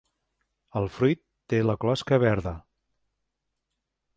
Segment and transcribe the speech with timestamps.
[0.79, 1.21] El fruit
[1.53, 2.55] té la closca verda.